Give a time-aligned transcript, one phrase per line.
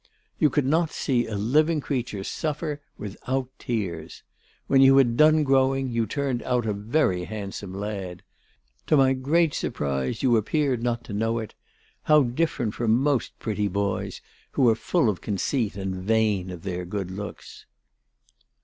[0.39, 4.23] You could not see a living creature suffer without tears.
[4.65, 8.23] When you had done growing, you turned out a very handsome lad.
[8.87, 11.53] To my great surprise, you appeared not to know it,
[12.01, 14.21] how different from most pretty boys,
[14.53, 17.67] who are full of conceit and vain of their good looks!"